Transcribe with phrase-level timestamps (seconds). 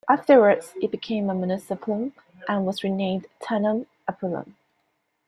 [0.09, 2.13] Afterwards, it became a municipium
[2.49, 4.55] and was renamed Teanum Apulum.